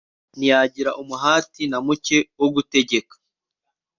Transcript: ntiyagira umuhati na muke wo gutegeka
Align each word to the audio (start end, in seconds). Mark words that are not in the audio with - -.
ntiyagira 0.37 0.91
umuhati 1.01 1.63
na 1.71 1.77
muke 1.85 2.17
wo 2.39 2.47
gutegeka 2.55 3.13